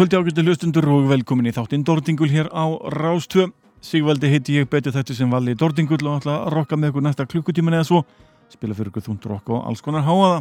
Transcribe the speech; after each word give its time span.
Kvöldi 0.00 0.16
ágættu 0.16 0.40
hlustundur 0.40 0.86
og 0.88 1.10
velkomin 1.10 1.50
í 1.50 1.52
þáttinn 1.52 1.82
Dordingul 1.84 2.30
hér 2.32 2.46
á 2.56 2.64
Rástvö. 2.88 3.50
Sigvaldi 3.84 4.30
heiti 4.32 4.54
ég 4.56 4.70
betur 4.72 4.94
þetta 4.94 5.12
sem 5.12 5.28
valli 5.28 5.52
Dordingul 5.52 5.98
og 6.08 6.22
ætla 6.22 6.38
að 6.38 6.54
rokka 6.54 6.78
með 6.80 6.94
ykkur 6.94 7.04
næsta 7.04 7.26
klukkutíman 7.28 7.76
eða 7.76 7.84
svo. 7.84 8.00
Spila 8.48 8.78
fyrir 8.78 8.88
ykkur 8.94 9.04
þúnd 9.10 9.28
rokk 9.28 9.52
og 9.52 9.68
alls 9.68 9.84
konar 9.84 10.06
háaða. 10.08 10.40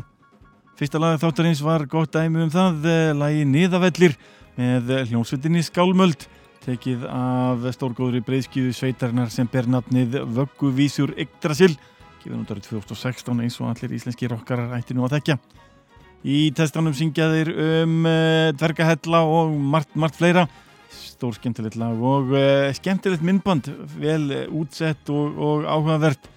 Fyrsta 0.79 1.03
lagið 1.03 1.25
þáttarins 1.25 1.65
var 1.67 1.83
gott 1.91 2.15
dæmi 2.15 2.45
um 2.45 2.56
það, 2.56 2.88
eh, 2.88 3.11
lagi 3.11 3.44
Niðavellir 3.51 4.15
með 4.56 4.95
hljónsveitinni 5.11 5.67
Skálmöld, 5.67 6.29
tekið 6.63 7.03
af 7.11 7.67
stórgóðri 7.75 8.23
breyðskíðu 8.23 8.71
sveitarnar 8.71 9.27
sem 9.27 9.45
ber 9.51 9.67
nafnið 9.67 10.21
Vögguvísur 10.39 11.11
Yggdrasil, 11.19 11.75
gefið 12.23 12.38
núndarið 12.38 12.71
2016 12.79 13.44
eins 13.44 13.59
og 13.59 13.75
allir 13.75 14.00
íslenski 14.00 14.31
rokkarar 14.31 14.79
ætti 14.79 14.95
nú 14.95 15.03
að 15.03 15.19
þekkja. 15.19 15.44
Í 16.27 16.50
testanum 16.51 16.92
syngja 16.95 17.30
þeir 17.31 17.50
um 17.56 18.01
uh, 18.04 18.50
dvergahella 18.60 19.21
og 19.24 19.54
margt, 19.56 19.94
margt 19.95 20.18
fleira. 20.19 20.44
Stór 20.92 21.38
skemmtilegt 21.38 21.77
lag 21.80 21.95
og 21.95 22.33
uh, 22.33 22.68
skemmtilegt 22.75 23.24
myndband, 23.24 23.69
vel 24.01 24.25
uh, 24.36 24.57
útsett 24.60 25.12
og, 25.13 25.38
og 25.39 25.68
áhugavert. 25.69 26.27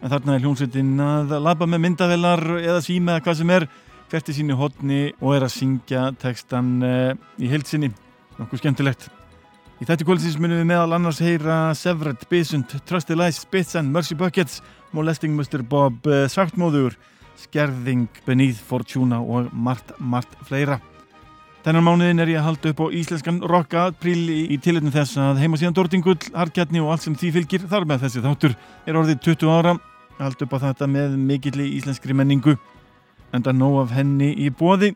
En 0.00 0.12
þarna 0.12 0.36
er 0.36 0.44
hljómsveitin 0.44 0.92
að 1.04 1.32
labba 1.40 1.68
með 1.68 1.84
myndavelar 1.86 2.44
eða 2.58 2.82
síma 2.84 3.16
eða 3.16 3.24
hvað 3.24 3.38
sem 3.40 3.54
er, 3.56 3.66
ferti 4.12 4.34
sínu 4.36 4.56
hodni 4.58 5.00
og 5.20 5.34
er 5.36 5.46
að 5.46 5.54
syngja 5.54 6.06
textan 6.20 6.70
í 6.82 7.50
heilsinni. 7.52 7.90
Nokkuð 8.38 8.62
skemmtilegt. 8.62 9.04
Í 9.76 9.84
þetta 9.84 10.06
kvöldsins 10.08 10.38
munum 10.40 10.62
við 10.62 10.70
meðal 10.72 10.96
annars 10.96 11.20
heyra 11.22 11.58
Severed, 11.76 12.24
Bisund, 12.32 12.72
Trusty 12.88 13.14
Lies, 13.16 13.42
Spits 13.44 13.76
and 13.76 13.92
Mercy 13.92 14.16
Buckets, 14.18 14.64
Molesting 14.96 15.36
Mr. 15.36 15.60
Bob, 15.60 16.08
Svartmóður, 16.32 16.96
Skerðing, 17.40 18.08
Beneath 18.26 18.60
Fortuna 18.64 19.20
og 19.20 19.50
margt, 19.52 19.92
margt 19.98 20.32
fleira. 20.48 20.80
Þennan 21.60 21.84
mánuðin 21.84 22.22
er 22.22 22.30
ég 22.32 22.40
að 22.40 22.46
halda 22.46 22.72
upp 22.72 22.82
á 22.88 22.94
íslenskan 22.96 23.42
rocka 23.44 23.90
príl 24.00 24.22
í, 24.32 24.56
tilitinu 24.64 24.92
þess 24.94 25.18
að 25.20 25.42
heima 25.42 25.58
síðan 25.60 25.76
Dordingull, 25.76 26.16
Harkjarni 26.32 26.80
og 26.80 26.94
allt 26.94 27.04
sem 27.04 27.16
því 27.20 27.32
fylgir 27.34 27.66
þar 27.68 27.84
með 27.88 28.06
þessi 28.06 28.22
þáttur 28.24 28.54
er 28.88 29.00
orðið 29.00 29.20
20 29.26 29.52
ára. 29.52 29.74
Halda 30.20 30.46
upp 30.46 30.54
á 30.56 30.64
þetta 30.64 30.88
með 30.88 31.18
mikill 31.20 31.60
í 31.60 31.72
íslenskri 31.76 32.16
menningu 32.16 32.56
enda 33.36 33.52
nóg 33.52 33.82
af 33.84 33.92
henni 33.96 34.32
í 34.40 34.48
bóði. 34.52 34.94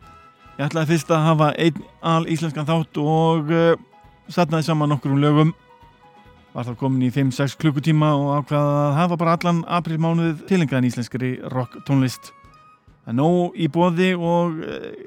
Ég 0.59 0.69
ætlaði 0.69 0.95
fyrst 0.95 1.13
að 1.13 1.27
hafa 1.29 1.51
einn 1.61 1.85
al 2.01 2.23
íslenskan 2.31 2.69
þátt 2.69 3.01
og 3.03 3.53
uh, 3.53 3.75
satnaði 4.33 4.69
saman 4.69 4.93
nokkur 4.95 5.15
um 5.15 5.21
lögum 5.23 5.53
var 6.55 6.69
þá 6.69 6.75
komin 6.79 7.03
í 7.03 7.11
5-6 7.15 7.57
klukkutíma 7.59 8.13
og 8.15 8.29
ákvaða 8.39 8.75
að 8.85 8.97
hafa 9.01 9.17
bara 9.19 9.35
allan 9.37 9.61
aprilmánuðið 9.81 10.45
tilengaðan 10.49 10.89
íslenskri 10.89 11.31
rock 11.53 11.73
tónlist. 11.89 12.31
Það 13.05 13.13
er 13.13 13.17
nóg 13.19 13.57
í 13.61 13.67
bóði 13.69 14.11
og 14.17 14.63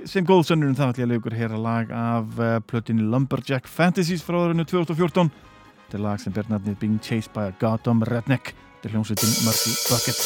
sem 0.06 0.28
góð 0.28 0.44
sönnur 0.52 0.70
um 0.70 0.78
það 0.78 0.92
ætla 0.92 1.02
ég 1.02 1.08
að 1.08 1.14
leikur 1.16 1.38
hér 1.40 1.56
að 1.56 1.66
lag 1.66 1.86
af 1.98 2.26
plötinni 2.70 3.04
Lumberjack 3.08 3.66
Fantasies 3.72 4.26
frá 4.28 4.38
árinu 4.44 4.68
2014. 4.68 5.32
Þetta 5.88 5.98
er 5.98 6.04
lag 6.04 6.20
sem 6.22 6.36
ber 6.36 6.46
nafnið 6.52 6.80
Being 6.84 7.00
Chased 7.02 7.32
by 7.34 7.48
a 7.48 7.56
Goddamn 7.64 8.04
Redneck. 8.06 8.46
Þetta 8.78 8.92
er 8.92 8.94
hljómsveitin 8.98 9.34
Mercy 9.48 9.72
Buckets. 9.88 10.26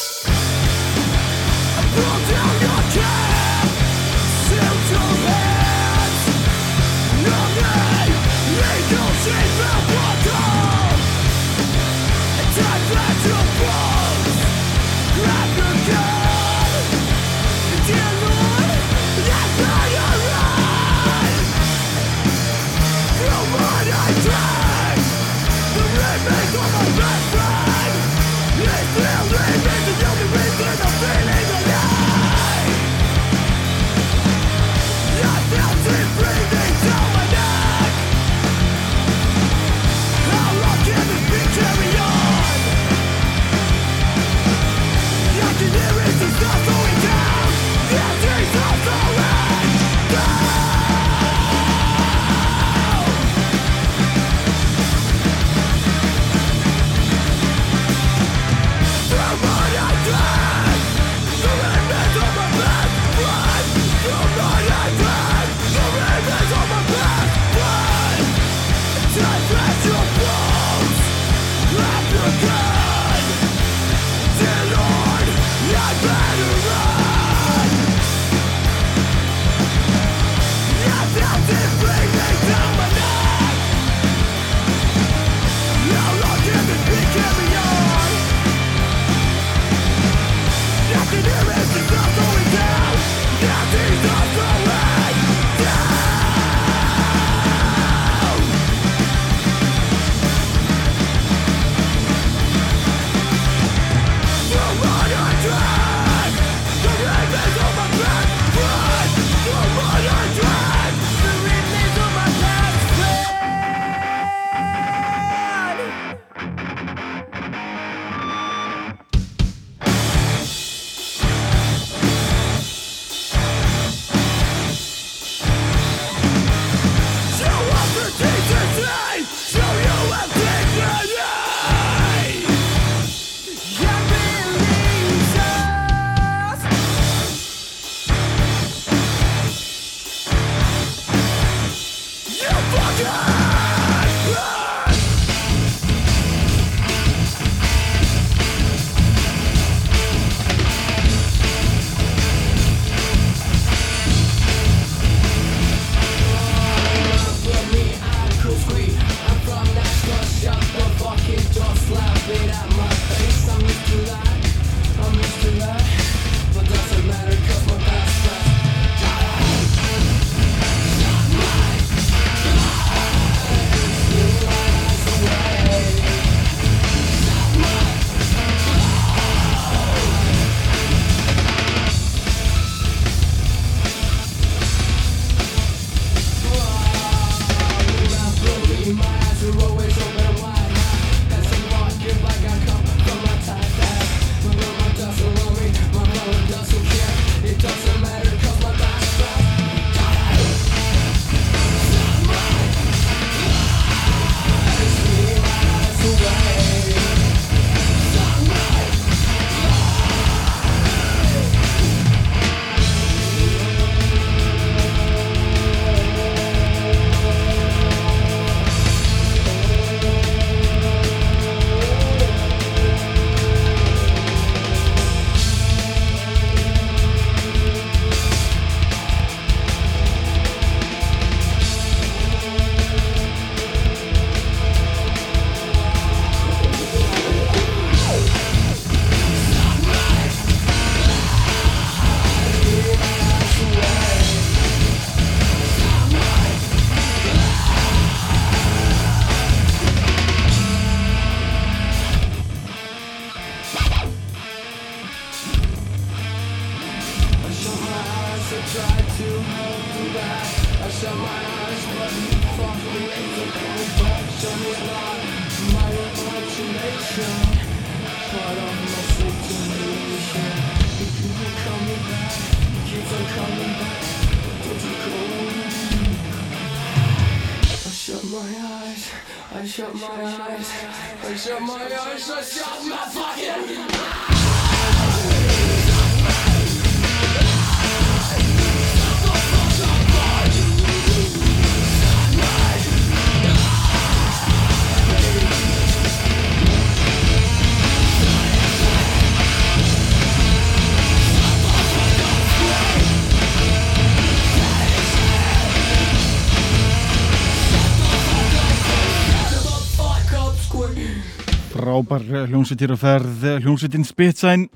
Hljómsveitir 312.32 312.92
og 312.94 313.00
ferð 313.02 313.42
hljómsveitin 313.60 314.06
Spitsæn. 314.08 314.68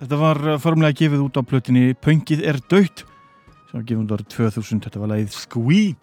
Þetta 0.00 0.16
var 0.20 0.40
formlega 0.60 0.96
gefið 0.98 1.22
út 1.24 1.38
á 1.38 1.42
plötinni 1.46 1.94
Pöngið 1.94 2.42
er 2.44 2.58
dögt 2.70 3.06
sem 3.70 3.78
var 3.78 3.86
gefið 3.86 4.02
út 4.02 4.14
árið 4.16 4.28
2000 4.34 4.82
þetta 4.86 5.00
var 5.02 5.12
lagið 5.14 5.96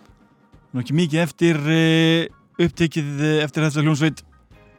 nú 0.74 0.82
ekki 0.82 0.96
mikið 0.98 1.22
eftir 1.22 1.60
eh, 1.70 2.30
upptekið 2.62 3.26
eftir 3.44 3.68
þessa 3.68 3.84
hljómsveit. 3.84 4.24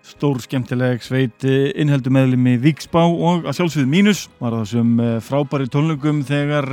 Stór 0.04 0.40
skemmtileg 0.42 1.04
sveit 1.04 1.46
eh, 1.48 1.70
innheldu 1.80 2.10
meðlumi 2.12 2.56
Víksbá 2.60 3.04
og 3.06 3.46
að 3.46 3.60
sjálfsögðu 3.60 3.92
Mínus 3.92 4.26
var 4.40 4.58
það 4.58 4.66
sem 4.72 4.90
eh, 5.00 5.14
frábæri 5.24 5.70
tónleikum 5.70 6.24
þegar 6.26 6.68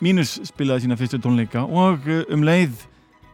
Mínus 0.00 0.38
spilaði 0.48 0.86
sína 0.86 0.96
fyrstu 1.00 1.18
tónleika 1.20 1.66
og 1.66 2.06
um 2.30 2.46
leið 2.46 2.86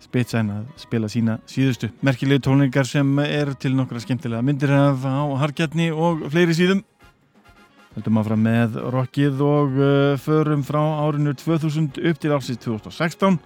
Spitsæn 0.06 0.50
að 0.54 0.66
spila 0.78 1.08
sína 1.10 1.38
síðustu. 1.50 1.90
Merkilegu 2.06 2.44
tónleikar 2.46 2.86
sem 2.86 3.08
er 3.25 3.50
til 3.58 3.75
nokkra 3.75 4.02
skemmtilega 4.02 4.44
myndir 4.46 4.70
af 4.70 5.02
á 5.02 5.26
Harkjarni 5.42 5.88
og 5.90 6.28
fleiri 6.30 6.54
síðum. 6.54 6.84
Heldum 7.96 8.20
að 8.20 8.28
fara 8.28 8.38
með 8.38 8.78
rockið 8.92 9.42
og 9.42 9.78
uh, 9.80 10.14
förum 10.20 10.62
frá 10.68 10.82
árinu 11.06 11.32
2000 11.34 11.96
upp 11.96 12.20
til 12.20 12.34
ásins 12.36 12.60
2016 12.60 13.38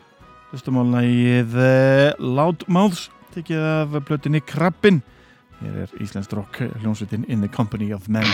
hlustum 0.50 0.81
á 0.83 0.85
lægið 0.99 1.55
uh, 1.55 2.19
Loudmouths 2.19 3.09
tekið 3.35 3.62
af 3.62 4.00
blötinni 4.09 4.43
Krabbin. 4.43 5.05
Hér 5.61 5.85
er 5.87 5.99
Íslands 6.02 6.33
rock 6.35 6.64
hljómsveitin 6.83 7.29
In 7.29 7.47
the 7.47 7.52
Company 7.52 7.95
of 7.95 8.09
Men 8.09 8.26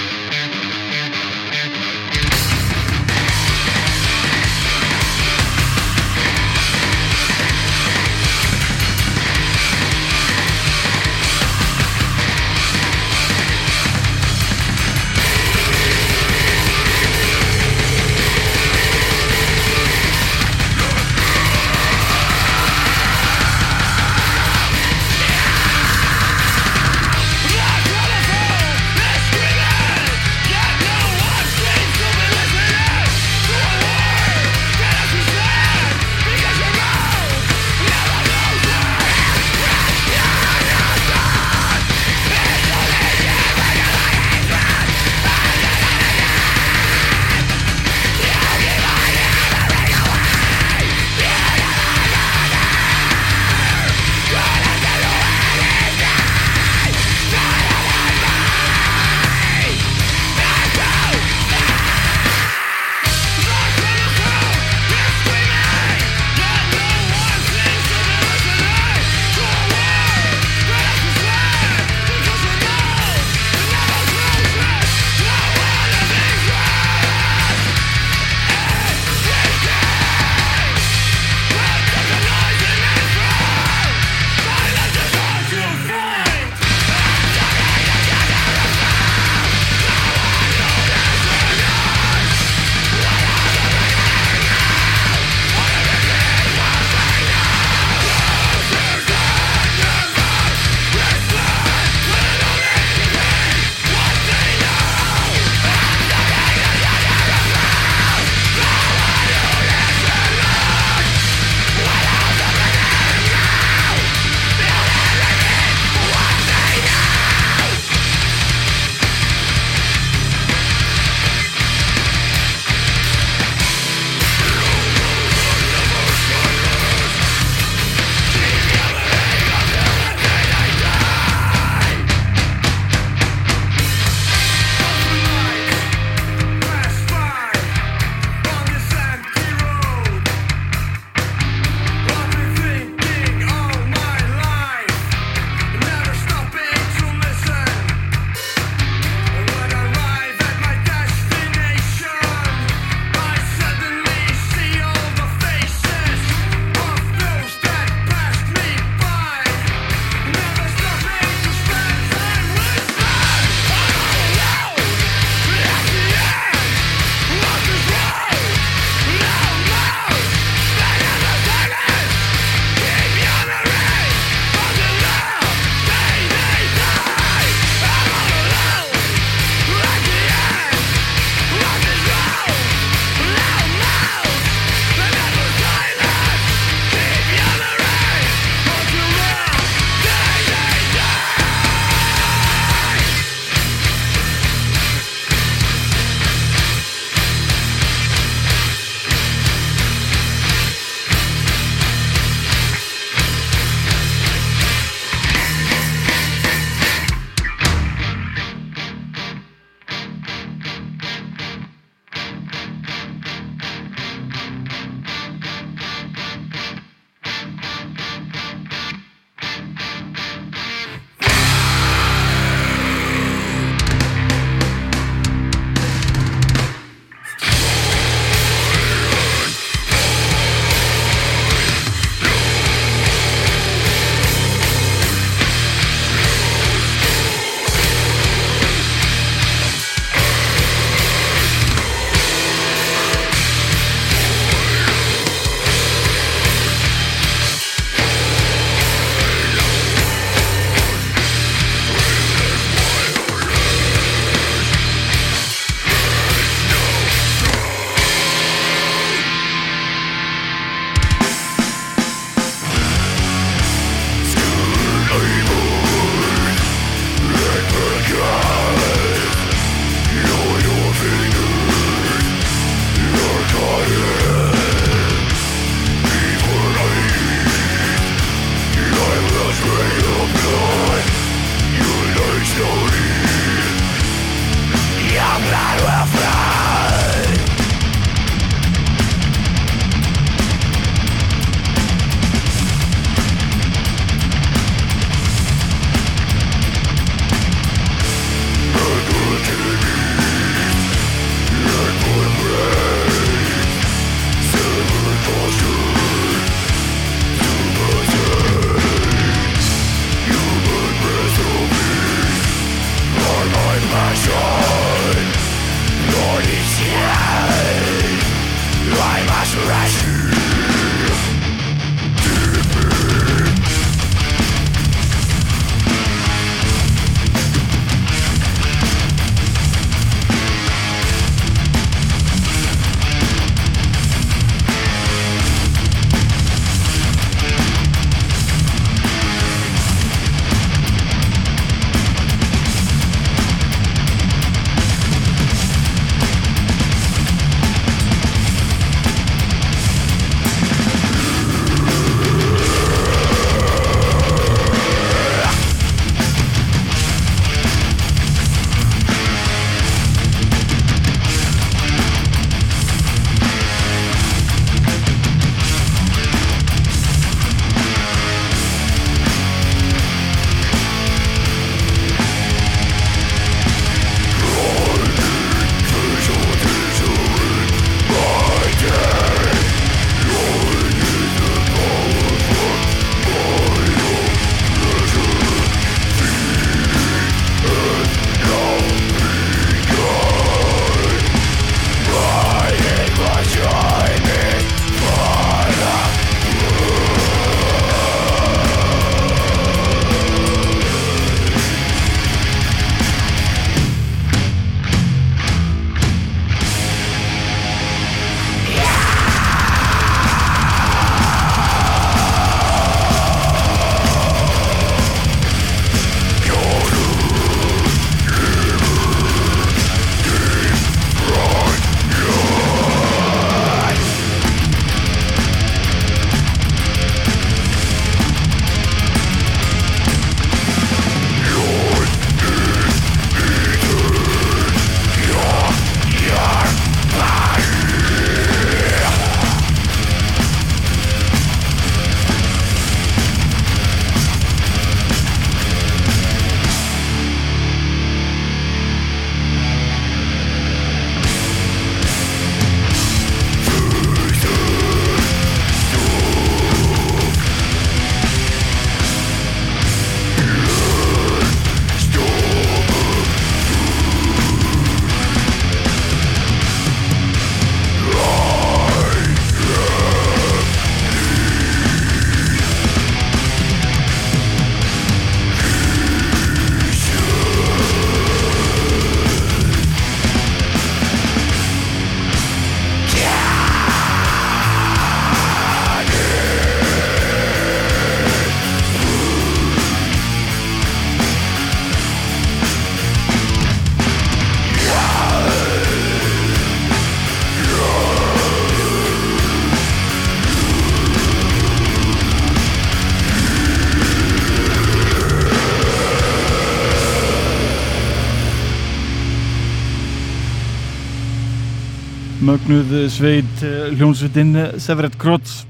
mögnuð 512.56 512.92
sveit 513.12 513.62
eh, 513.66 513.90
hljónsveitin 513.98 514.56
Severed 514.80 515.16
Krotz 515.20 515.66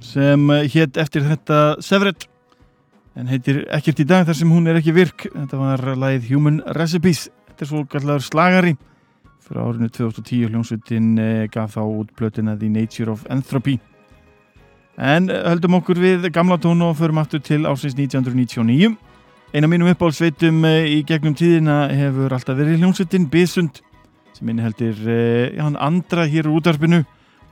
sem 0.00 0.50
eh, 0.54 0.62
hétt 0.72 0.96
eftir 0.96 1.26
þetta 1.26 1.58
Severed 1.84 2.24
en 3.18 3.28
heitir 3.28 3.58
ekkert 3.68 4.00
í 4.00 4.06
dag 4.08 4.24
þar 4.24 4.38
sem 4.38 4.52
hún 4.52 4.70
er 4.70 4.78
ekki 4.78 4.94
virk. 4.96 5.26
Þetta 5.34 5.58
var 5.60 5.82
lagið 6.00 6.30
Human 6.30 6.62
Recipes. 6.78 7.26
Þetta 7.50 7.66
er 7.66 7.70
svo 7.72 7.82
kallar 7.92 8.24
slagari. 8.24 8.72
Fyrir 9.44 9.66
árinu 9.66 9.90
2010 9.92 10.54
hljónsveitin 10.54 11.10
eh, 11.20 11.44
gaf 11.52 11.76
þá 11.76 11.82
út 11.84 12.14
blötina 12.16 12.56
The 12.56 12.72
Nature 12.72 13.12
of 13.12 13.26
Entropy. 13.28 13.76
En 14.96 15.28
höldum 15.28 15.76
okkur 15.82 16.00
við 16.00 16.30
gamla 16.32 16.56
tónu 16.62 16.88
og 16.88 16.96
förum 17.02 17.20
aftur 17.20 17.44
til 17.44 17.66
ásins 17.68 17.98
1999 17.98 18.94
eina 19.52 19.68
mínum 19.68 19.92
uppáhaldsveitum 19.92 20.64
í 20.88 21.02
gegnum 21.04 21.36
tíðina 21.36 21.82
hefur 21.90 22.32
alltaf 22.32 22.56
verið 22.56 22.80
hljónsveitin 22.80 23.28
Bisund 23.28 23.82
sem 24.40 24.48
inniheldir 24.48 24.96
eh, 25.04 25.60
hann 25.60 25.76
andra 25.76 26.24
hér 26.24 26.48
úr 26.48 26.60
útarpinu 26.60 27.02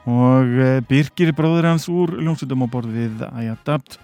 og 0.09 0.55
eh, 0.57 0.81
Birgir 0.89 1.35
bróður 1.37 1.69
hans 1.69 1.85
úr 1.93 2.17
hljómsveitum 2.17 2.65
á 2.65 2.69
borð 2.73 2.97
við 2.97 3.25
I 3.29 3.53
Adapt 3.53 3.99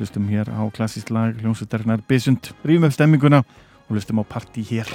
hlustum 0.00 0.26
hér 0.32 0.50
á 0.50 0.66
klassísk 0.74 1.14
lag 1.14 1.38
hljómsveitarnar 1.38 2.02
Bisund, 2.10 2.50
rýfum 2.66 2.90
upp 2.90 2.98
stemminguna 2.98 3.44
og 3.86 3.94
hlustum 3.94 4.18
á 4.18 4.24
parti 4.26 4.66
hér 4.66 4.90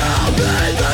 to 0.00 0.32
be 0.32 0.89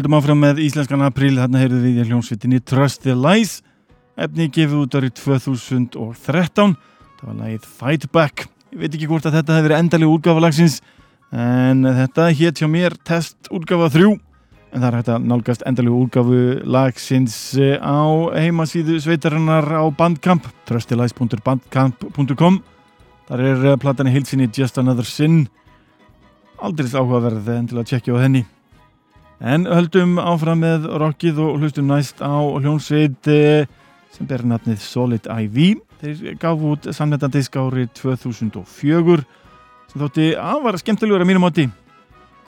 Höldum 0.00 0.14
áfram 0.16 0.38
með 0.40 0.62
Íslenskan 0.64 1.02
april, 1.04 1.34
þarna 1.36 1.60
heyrðu 1.60 1.78
við 1.82 1.96
í 2.00 2.04
hljómsveitinni 2.08 2.58
Trust 2.64 3.02
the 3.04 3.12
Lies. 3.12 3.58
Efni 4.16 4.46
gefið 4.48 4.78
út 4.78 4.94
árið 4.96 5.10
2013 5.18 6.70
það 7.18 7.24
var 7.26 7.34
lagið 7.36 7.66
Fight 7.68 8.06
Back. 8.08 8.46
Ég 8.72 8.78
veit 8.80 8.94
ekki 8.96 9.08
hvort 9.10 9.26
að 9.28 9.34
þetta 9.36 9.58
hefði 9.58 9.66
verið 9.66 9.82
endalega 9.82 10.14
útgafa 10.14 10.40
lagsins 10.40 10.78
en 11.36 11.84
þetta 11.84 12.28
hétt 12.38 12.62
hjá 12.62 12.68
mér 12.72 12.96
test 13.10 13.50
útgafa 13.52 13.90
3 13.92 14.06
en 14.08 14.78
það 14.78 14.86
er 14.88 14.96
hægt 14.96 15.10
að 15.12 15.26
nálgast 15.34 15.64
endalega 15.68 15.98
útgafu 15.98 16.38
lagsins 16.64 17.36
eh, 17.60 17.76
á 17.76 18.00
heimasíðu 18.40 18.96
sveitarinnar 19.04 19.68
á 19.68 19.84
bandkamp 19.98 20.48
trustthelies.bandkamp.com 20.70 22.56
þar 23.28 23.44
er 23.50 23.68
eh, 23.74 23.76
platan 23.84 24.08
í 24.08 24.16
heilsinni 24.16 24.48
Just 24.48 24.80
Another 24.80 25.04
Sin. 25.04 25.44
Aldrei 26.56 26.88
áhugaverð 26.88 27.52
endilega 27.58 27.84
að 27.84 27.92
tjekkja 27.92 28.16
á 28.16 28.24
henni 28.24 28.46
En 29.40 29.64
höldum 29.64 30.18
áfram 30.20 30.60
með 30.60 30.84
rockið 31.00 31.38
og 31.40 31.62
hlustum 31.62 31.86
næst 31.88 32.18
á 32.20 32.36
hljónsveit 32.36 33.28
eh, 33.32 33.64
sem 34.12 34.28
ber 34.28 34.44
nafnið 34.44 34.82
Solid 34.84 35.28
IV. 35.32 35.78
Þeir 36.00 36.34
gaf 36.40 36.64
út 36.68 36.88
samnættandisk 36.92 37.56
árið 37.56 37.88
2004 38.02 39.22
sem 39.90 40.02
þótti 40.02 40.26
afar 40.36 40.76
skemmtilegur 40.80 41.24
að 41.24 41.30
mínum 41.32 41.48
átti. 41.48 41.66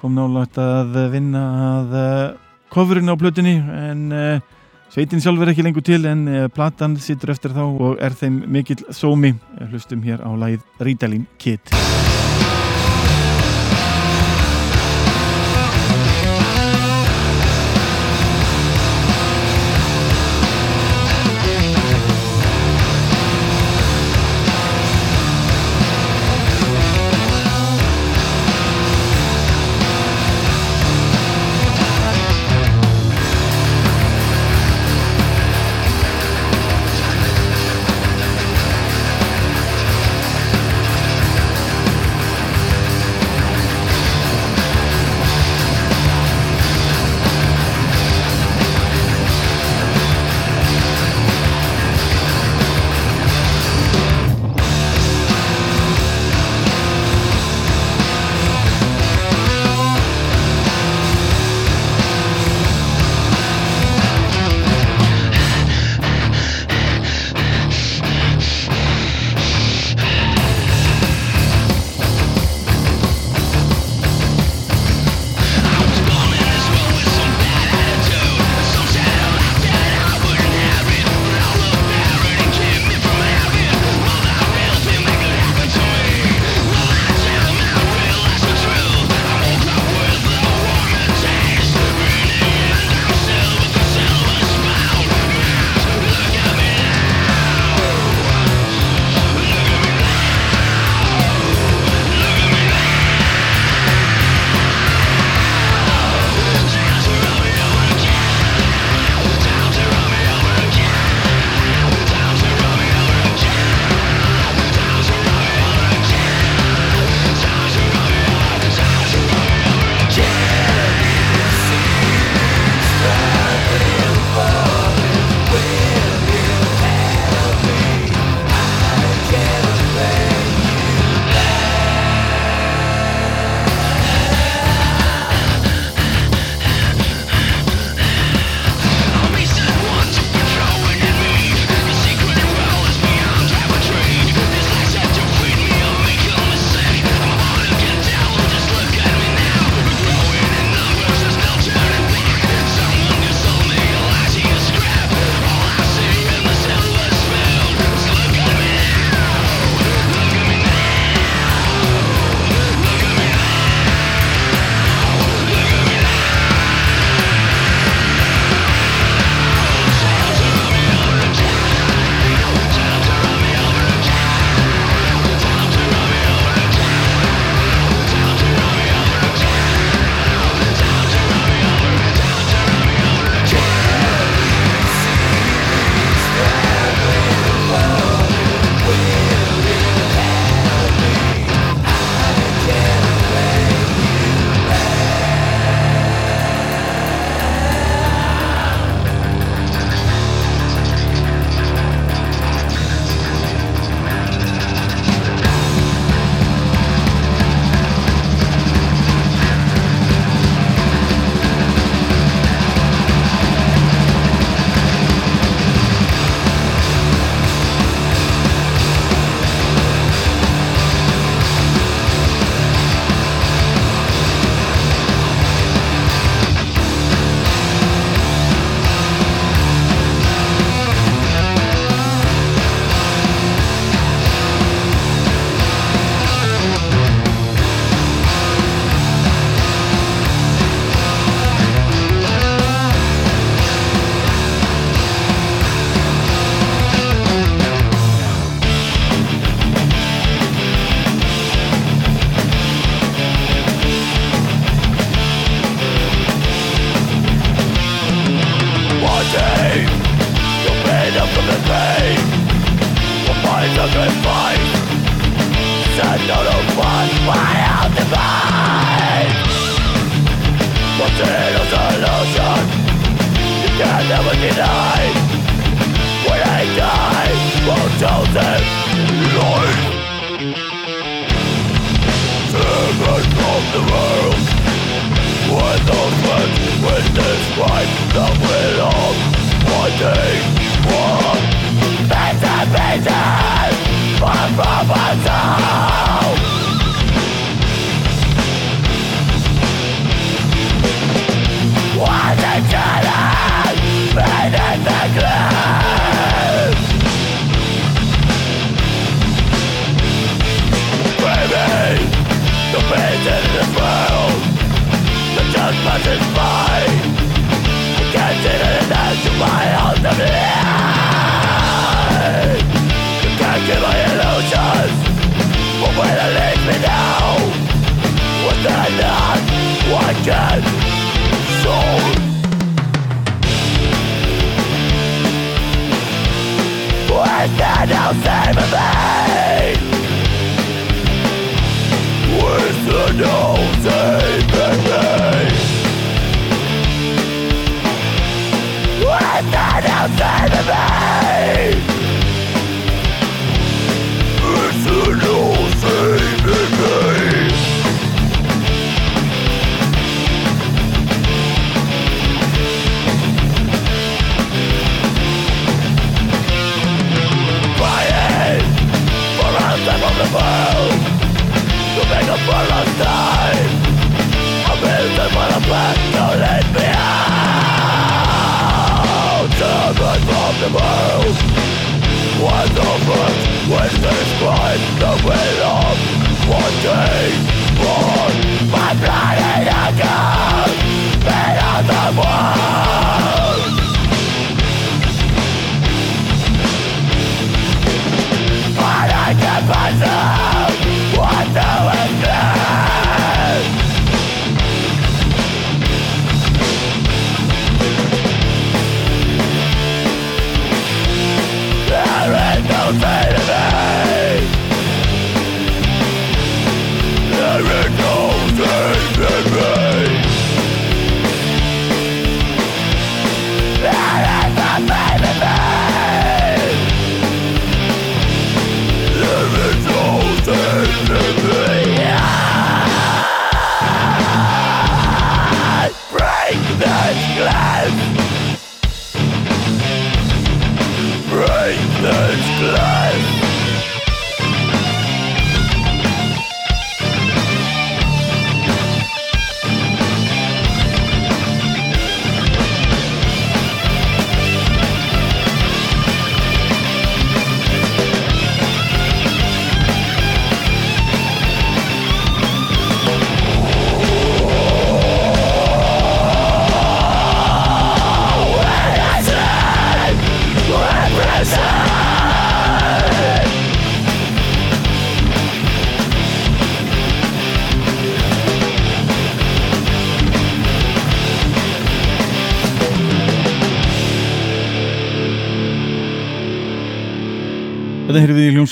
Kom 0.02 0.12
nálægt 0.18 0.61
að 0.61 0.98
vinna 1.14 1.46
að 1.70 1.96
kofurinn 2.74 3.09
eh, 3.09 3.16
á 3.16 3.20
plötunni 3.24 3.57
en 3.57 4.07
uh, 4.12 4.61
Sveitin 4.92 5.24
sjálf 5.24 5.40
er 5.40 5.55
ekki 5.55 5.64
lengur 5.64 5.85
til 5.87 6.05
en 6.05 6.26
platan 6.52 6.98
sittur 7.00 7.33
eftir 7.33 7.57
þá 7.57 7.64
og 7.64 7.96
er 8.05 8.12
þeim 8.12 8.42
mikill 8.52 8.85
sómi. 8.92 9.33
Hlustum 9.70 10.05
hér 10.05 10.20
á 10.20 10.28
lagið 10.37 10.85
Rítalín 10.85 11.24
Kid. 11.40 11.72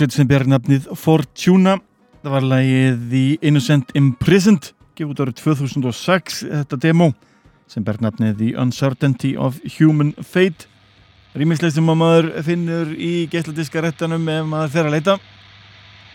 Hljómsveit 0.01 0.17
sem 0.17 0.29
ber 0.29 0.47
nafnið 0.49 0.87
Fortuna. 0.97 1.75
Það 2.23 2.33
var 2.33 2.45
lægið 2.49 3.01
The 3.11 3.25
Innocent 3.45 3.91
Imprisoned, 3.99 4.71
gefið 4.97 5.11
út 5.13 5.21
árið 5.21 5.35
2006, 5.43 6.39
þetta 6.49 6.79
demo, 6.81 7.09
sem 7.69 7.85
ber 7.85 7.99
nafnið 8.01 8.39
The 8.39 8.49
Uncertainty 8.63 9.35
of 9.37 9.59
Human 9.77 10.15
Fate. 10.25 10.71
Rýmislega 11.37 11.77
sem 11.77 11.85
maður 11.85 12.31
finnur 12.47 12.95
í 12.97 13.27
geisladiskarettanum 13.29 14.25
ef 14.33 14.49
maður 14.49 14.73
fer 14.73 14.89
að 14.89 14.97
leita. 14.97 15.19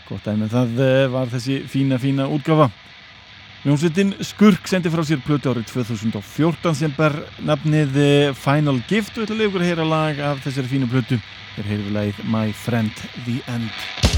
Gott 0.10 0.26
aðeins, 0.26 0.56
það 0.56 0.84
eh, 0.88 1.06
var 1.14 1.30
þessi 1.36 1.62
fína, 1.70 2.02
fína 2.02 2.26
útgafa. 2.26 2.72
Hljómsveitin 3.68 4.18
Skurk 4.26 4.66
sendi 4.70 4.90
frá 4.94 5.06
sér 5.06 5.22
plöti 5.26 5.54
árið 5.54 5.70
2014 5.76 6.82
sem 6.82 6.98
ber 6.98 7.22
nafnið 7.46 8.02
eh, 8.02 8.34
Final 8.34 8.82
Gift 8.90 9.20
og 9.20 9.28
ætla 9.28 9.38
að 9.38 9.44
leiða 9.44 9.52
ykkur 9.54 9.66
að 9.68 9.74
heyra 9.76 9.90
lag 9.94 10.28
af 10.34 10.46
þessari 10.48 10.74
fínu 10.74 10.90
plötu. 10.90 11.22
Hér 11.56 11.70
heyrðum 11.72 11.86
við 11.88 11.95
lagið 11.95 12.18
My 12.34 12.51
Friend 12.51 13.06
The 13.24 13.39
End 13.47 14.14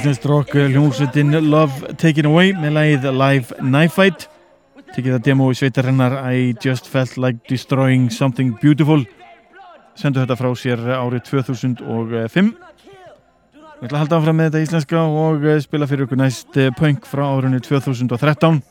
að 0.00 0.06
Íslands 0.06 0.26
rock 0.30 0.52
hljómsveitin 0.56 1.34
Love 1.50 1.90
Taken 2.00 2.28
Away 2.30 2.54
með 2.56 2.70
lagið 2.72 3.02
Live 3.12 3.56
Knife 3.58 3.92
Fight. 3.92 4.22
Tekið 4.94 5.12
það 5.12 5.24
demo 5.26 5.48
í 5.52 5.56
sveitarinnar 5.58 6.14
I 6.30 6.54
Just 6.64 6.86
Felt 6.88 7.18
Like 7.20 7.42
Destroying 7.50 8.06
Something 8.08 8.54
Beautiful. 8.62 9.02
Sendu 9.98 10.22
þetta 10.22 10.38
frá 10.40 10.48
sér 10.56 10.80
árið 10.94 11.26
2005 11.28 11.82
Við 12.30 13.88
ætlum 13.88 13.90
að 13.90 13.98
halda 13.98 14.20
áfram 14.20 14.40
með 14.40 14.48
þetta 14.48 14.62
íslenska 14.64 15.02
og 15.04 15.44
spila 15.66 15.88
fyrir 15.90 16.06
okkur 16.06 16.20
næst 16.22 16.56
punk 16.78 17.08
frá 17.10 17.26
árunni 17.26 17.60
2013 17.66 18.62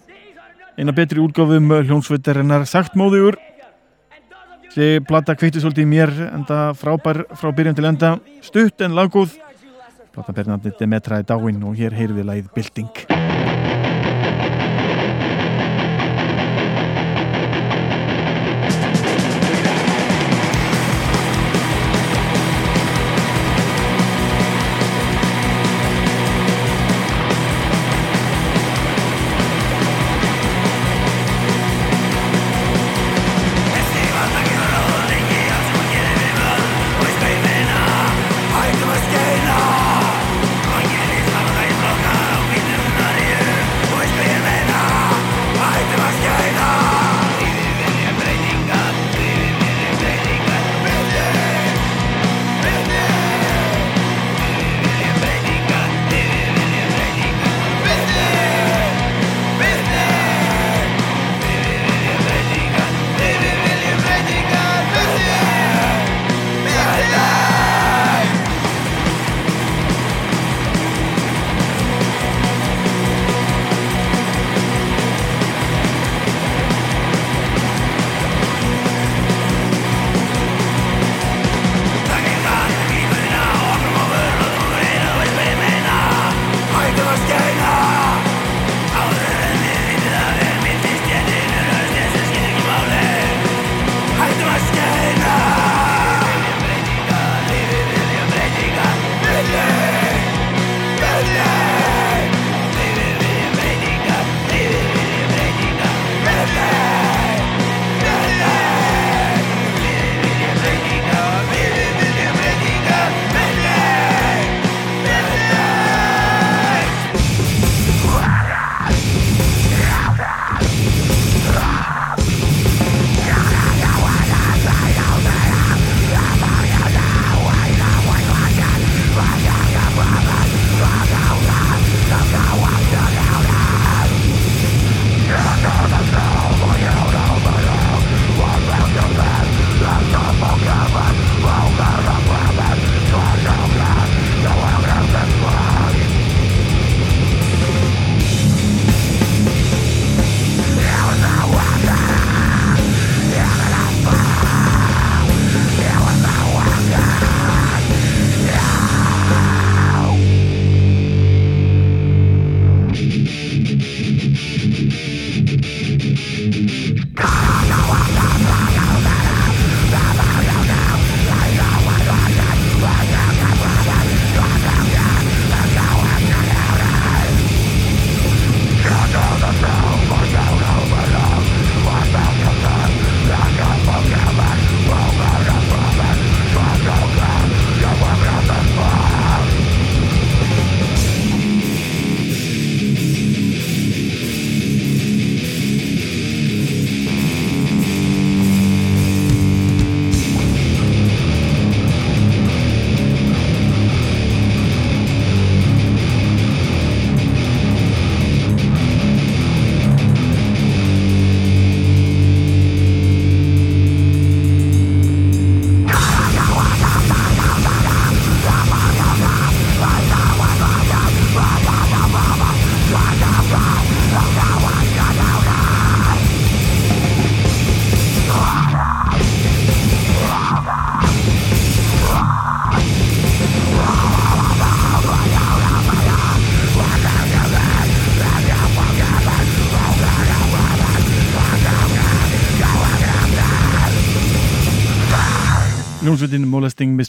eina 0.80 0.96
betri 0.98 1.22
útgáfum 1.22 1.70
hljómsveitarinnar 1.84 2.66
Saktmóðugur 2.70 3.38
þessi 4.70 5.06
platta 5.06 5.38
kveitti 5.38 5.62
svolítið 5.62 5.92
mér 5.94 6.16
enda 6.30 6.72
frábær 6.78 7.26
frá 7.38 7.54
byrjun 7.54 7.78
til 7.78 7.88
enda. 7.90 8.16
Stutt 8.46 8.82
en 8.82 8.98
laggóð 8.98 9.38
platta 10.14 10.36
bernandi 10.36 10.76
Demetra 10.80 11.22
í 11.22 11.28
dáin 11.28 11.64
og 11.64 11.80
hér 11.80 11.98
heyrði 11.98 12.28
lagið 12.28 12.54
Bilding 12.56 13.19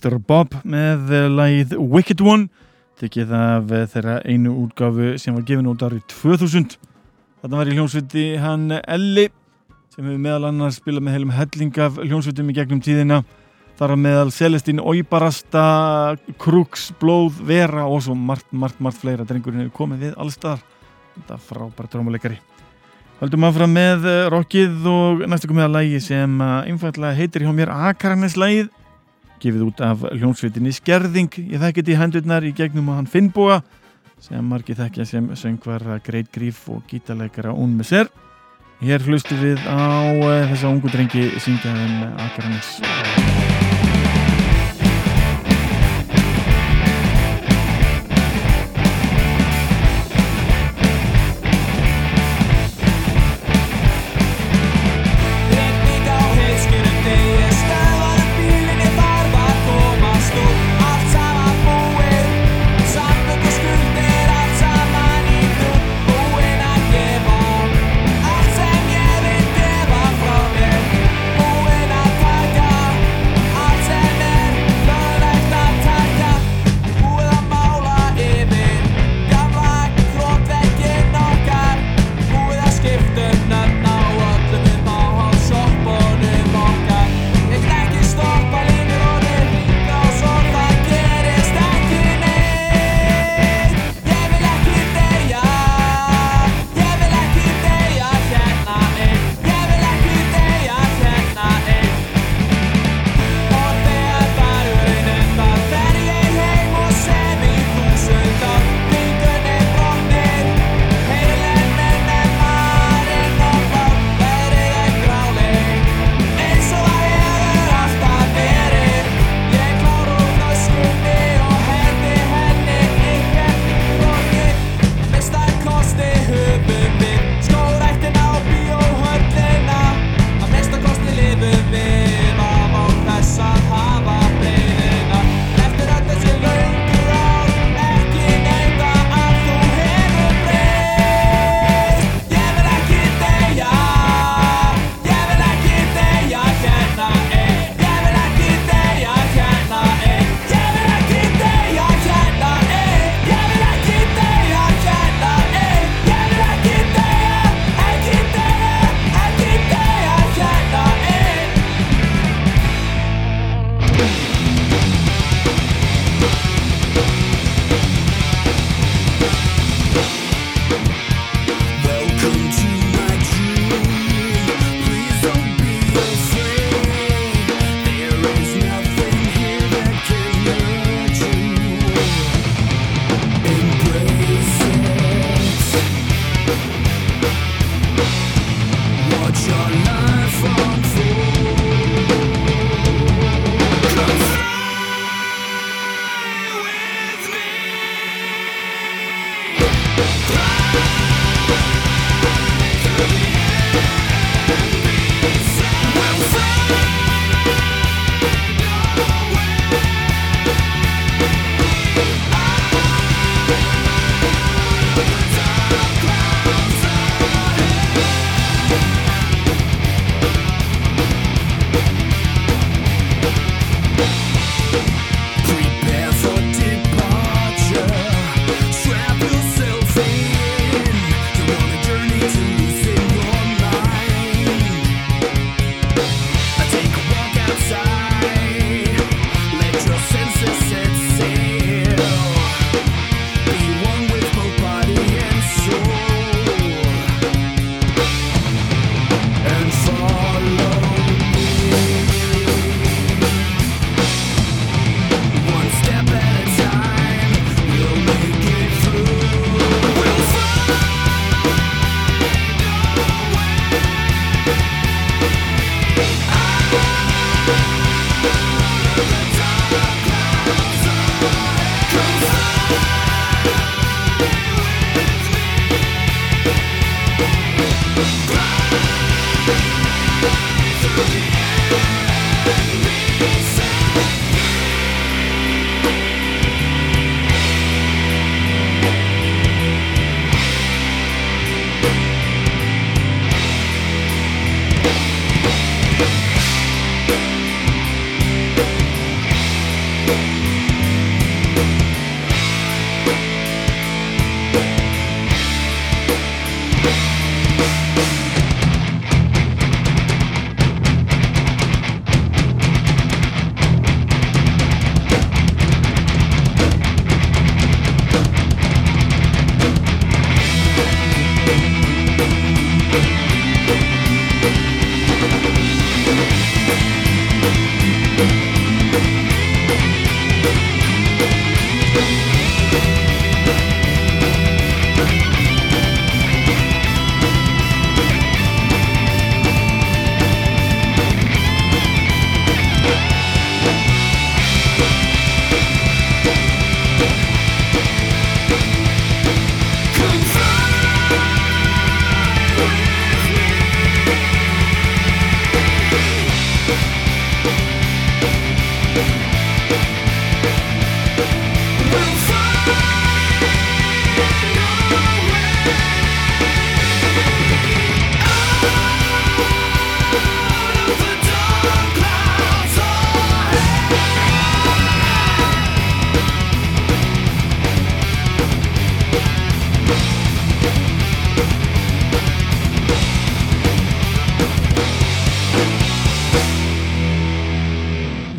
Mr. 0.00 0.16
Bob 0.16 0.54
með 0.64 1.10
lægið 1.28 1.74
Wicked 1.76 2.22
One. 2.24 2.46
Tekið 3.00 3.32
af 3.36 3.72
þeirra 3.92 4.14
einu 4.24 4.54
útgafu 4.62 5.18
sem 5.20 5.34
var 5.36 5.44
gefin 5.44 5.68
út 5.68 5.82
árið 5.84 6.06
2000 6.08 6.78
þarna 7.42 7.58
var 7.58 7.68
í 7.68 7.74
hljómsveiti 7.76 8.24
hann 8.40 8.78
Elli 8.78 9.26
sem 9.92 10.06
hefur 10.06 10.22
meðal 10.24 10.48
annars 10.48 10.78
spilað 10.80 11.04
með 11.04 11.18
heilum 11.18 11.34
helling 11.36 11.82
af 11.84 12.00
hljómsveitum 12.00 12.48
í 12.48 12.56
gegnum 12.56 12.80
tíðina. 12.80 13.20
Þar 13.76 13.94
að 13.98 14.02
meðal 14.06 14.32
Celestín 14.32 14.80
Óibarasta 14.80 15.66
Krúks, 16.40 16.88
Blóð, 17.00 17.44
Vera 17.44 17.84
og 17.84 18.00
svo 18.06 18.16
margt, 18.16 18.48
margt, 18.56 18.80
margt 18.80 19.02
fleira. 19.04 19.28
Drengurinn 19.28 19.66
hefur 19.66 19.82
komið 19.82 20.06
við 20.06 20.16
allstaðar 20.16 20.64
þetta 21.18 21.40
frábært 21.44 21.92
drámuleikari 21.92 22.40
Haldum 23.20 23.44
áfram 23.44 23.76
með 23.76 24.08
rockið 24.32 24.84
og 24.88 25.24
næstu 25.28 25.50
komið 25.50 25.68
að 25.68 25.74
lægi 25.76 26.04
sem 26.08 26.40
einfallega 26.40 27.18
heitir 27.20 27.44
hjá 27.44 27.52
mér 27.52 27.76
Akarnes 27.90 28.40
lægið 28.40 28.70
gefið 29.40 29.66
út 29.66 29.84
af 29.84 30.06
hljónsveitinni 30.12 30.72
Skerðing. 30.76 31.36
Ég 31.50 31.62
þekki 31.62 31.82
þetta 31.82 31.94
í 31.94 32.00
hendurnar 32.00 32.46
í 32.46 32.54
gegnum 32.56 32.90
að 32.92 33.00
hann 33.00 33.10
Finnbúa 33.10 33.60
sem 34.20 34.44
margi 34.44 34.76
þekkja 34.76 35.06
sem 35.08 35.30
söngvara 35.38 36.00
Greit 36.04 36.28
Gríf 36.34 36.66
og 36.68 36.84
gítarleikara 36.90 37.54
Ún 37.56 37.78
með 37.78 37.92
sér 37.94 38.12
hér 38.84 39.04
hlustu 39.08 39.36
við 39.40 39.60
á 39.68 40.12
uh, 40.12 40.46
þessa 40.52 40.72
ungu 40.72 40.92
drengi 40.92 41.26
syngjaðum 41.40 42.16
Akarnes 42.28 43.29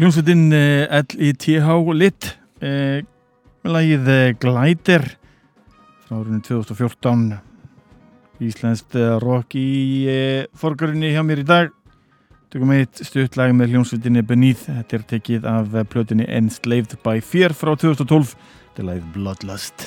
Hljómsveitin 0.02 0.50
L.I.T.H. 0.50 1.74
Lit 1.94 2.26
eh, 2.66 3.04
lagið 3.62 4.08
eh, 4.10 4.32
Glæder 4.34 5.04
frá 6.08 6.16
árunni 6.18 6.42
2014 6.42 7.36
Íslenskt 8.42 8.98
eh, 8.98 9.12
rock 9.22 9.54
í 9.62 9.68
eh, 10.10 10.48
forgarinni 10.58 11.12
hjá 11.14 11.22
mér 11.22 11.44
í 11.44 11.46
dag. 11.46 11.70
Tökum 12.50 12.74
eitt 12.74 13.04
stutt 13.06 13.38
lag 13.38 13.54
með 13.54 13.76
hljómsveitinni 13.76 14.26
Beneath. 14.26 14.66
Þetta 14.72 14.98
er 14.98 15.06
tekið 15.14 15.46
af 15.54 15.78
plötinni 15.94 16.26
Enslaved 16.26 16.98
by 17.06 17.22
Fear 17.22 17.54
frá 17.54 17.76
2012 17.78 18.34
þetta 18.34 18.82
er 18.82 18.90
lagið 18.90 19.14
Bloodlust 19.20 19.86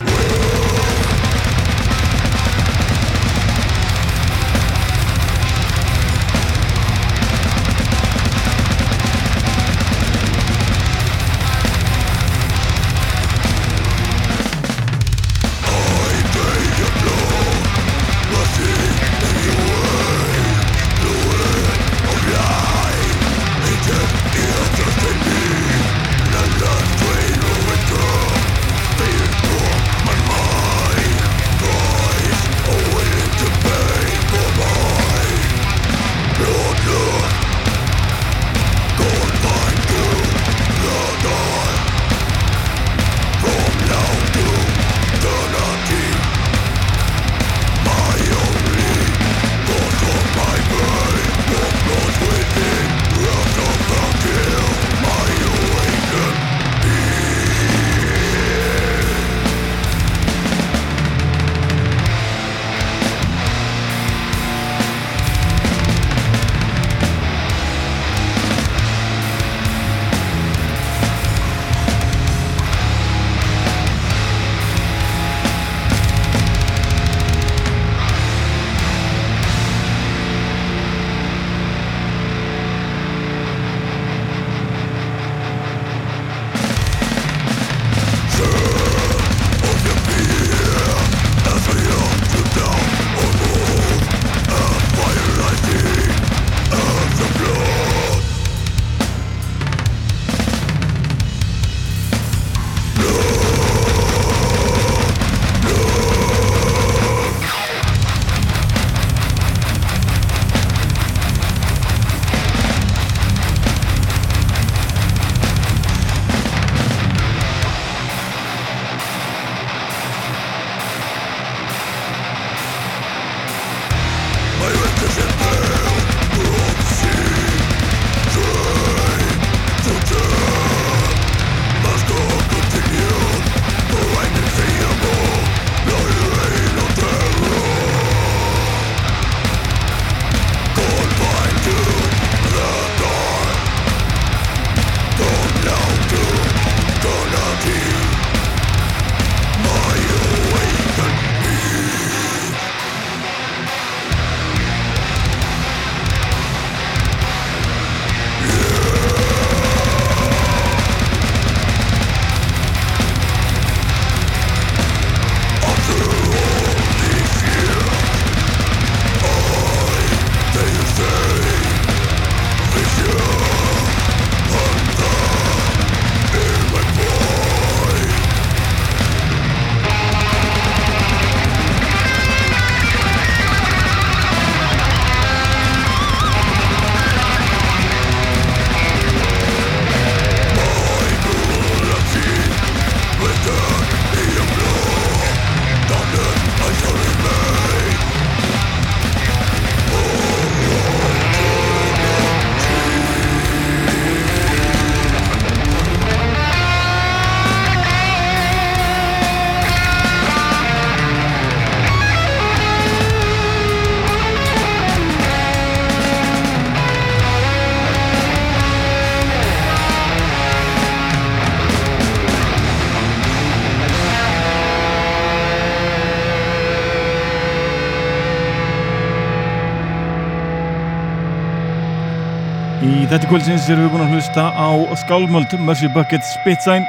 Í 233.24 233.26
þetta 233.26 233.38
kvöldsins 233.38 233.66
erum 233.72 233.86
við 233.86 233.92
búin 233.94 234.02
að 234.04 234.10
hlusta 234.12 234.42
á 234.52 234.68
Skálmöld, 235.00 235.52
Mercy 235.64 235.88
Bucket, 235.94 236.20
Spitsign 236.28 236.82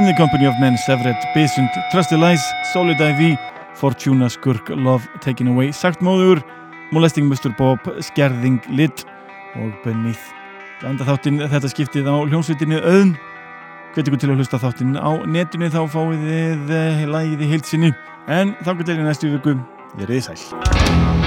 In 0.00 0.06
the 0.08 0.14
Company 0.16 0.46
of 0.48 0.56
Men, 0.56 0.78
Severed, 0.80 1.20
Besund, 1.34 1.68
Trusted 1.92 2.16
Lies, 2.16 2.40
Solid 2.72 2.96
IV 2.96 3.36
Fortuna, 3.76 4.30
Skurk, 4.32 4.70
Love, 4.72 5.04
Taken 5.20 5.52
Away 5.52 5.74
Sagt 5.76 6.00
móður, 6.00 6.40
Molesting 6.96 7.28
Mr. 7.28 7.52
Bob 7.58 7.84
Skerðing, 8.00 8.56
Lit 8.72 9.04
og 9.60 9.76
Beneath. 9.84 10.32
Enda 10.80 11.04
þáttinn 11.04 11.44
þetta 11.44 11.74
skiptið 11.74 12.08
á 12.08 12.24
hljómsveitinni 12.24 12.80
Öðn 12.80 13.12
Hvet 13.92 14.08
ykkur 14.08 14.24
til 14.24 14.32
að 14.32 14.40
hlusta 14.40 14.62
þáttinn 14.64 14.96
á 14.96 15.12
netinu 15.28 15.68
þá 15.68 15.82
fáið 15.92 16.24
þið 16.72 17.06
lægið 17.12 17.44
í 17.44 17.52
heilsinni 17.52 17.96
en 18.32 18.56
þá 18.64 18.78
getur 18.78 18.96
ég 18.96 19.08
næstu 19.10 19.36
viku, 19.36 19.58
reyði 20.00 20.24
sæl 20.30 21.25